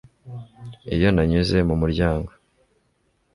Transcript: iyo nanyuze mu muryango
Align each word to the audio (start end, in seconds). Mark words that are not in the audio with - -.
iyo 0.95 1.09
nanyuze 1.15 1.57
mu 1.67 1.75
muryango 1.81 2.31